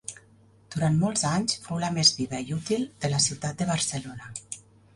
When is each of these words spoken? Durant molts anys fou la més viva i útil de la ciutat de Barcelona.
Durant 0.75 0.95
molts 1.01 1.23
anys 1.31 1.59
fou 1.67 1.81
la 1.85 1.91
més 1.99 2.11
viva 2.21 2.41
i 2.47 2.55
útil 2.57 2.89
de 3.05 3.13
la 3.15 3.23
ciutat 3.29 3.61
de 3.63 3.71
Barcelona. 3.75 4.35